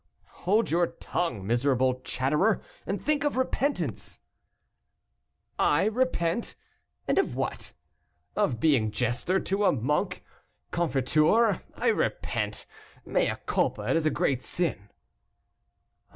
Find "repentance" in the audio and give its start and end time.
3.37-4.19